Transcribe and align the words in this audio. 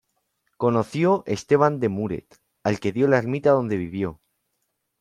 Conoció 0.57 1.23
Esteban 1.27 1.79
de 1.79 1.87
Muret, 1.87 2.39
al 2.63 2.79
que 2.79 2.91
dio 2.91 3.07
la 3.07 3.19
ermita 3.19 3.51
donde 3.51 3.77
vivió. 3.77 4.19